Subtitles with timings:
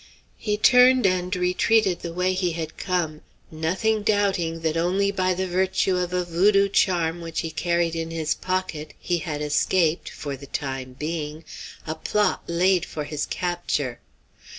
[0.39, 5.45] He turned and retreated the way he had come, nothing doubting that only by the
[5.45, 10.35] virtue of a voodoo charm which he carried in his pocket he had escaped, for
[10.35, 11.45] the time being,
[11.85, 13.99] a plot laid for his capture.